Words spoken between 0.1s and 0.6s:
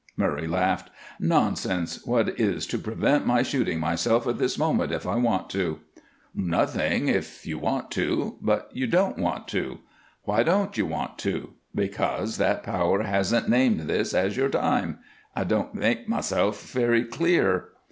Murray